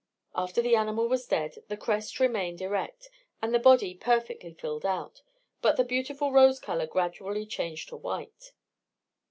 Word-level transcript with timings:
After 0.33 0.63
the 0.63 0.75
animal 0.75 1.07
was 1.07 1.27
dead, 1.27 1.61
the 1.67 1.77
crest 1.77 2.19
remained 2.19 2.59
erect, 2.59 3.07
and 3.39 3.53
the 3.53 3.59
body 3.59 3.93
perfectly 3.93 4.51
filled 4.51 4.83
out, 4.83 5.21
but 5.61 5.77
the 5.77 5.83
beautiful 5.83 6.31
rose 6.31 6.59
colour 6.59 6.87
gradually 6.87 7.45
changed 7.45 7.89
to 7.89 7.97
white. 7.97 8.51